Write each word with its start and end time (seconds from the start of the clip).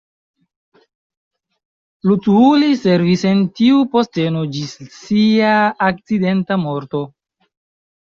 Luthuli 2.13 2.71
servis 2.85 3.27
en 3.35 3.45
tiu 3.61 3.85
posteno 3.95 4.43
ĝis 4.59 4.75
sia 4.99 5.55
akcidenta 5.93 6.63
morto. 6.69 7.09